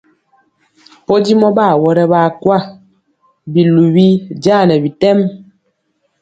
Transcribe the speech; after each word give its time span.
Podimɔ 1.05 1.47
ɓa 1.57 1.63
awɔrɛ 1.73 2.03
ɓaa 2.11 2.29
kwa, 2.41 2.57
biluwi 3.53 4.07
jaa 4.43 4.61
nɛ 4.67 4.75
bitɛm. 4.83 5.19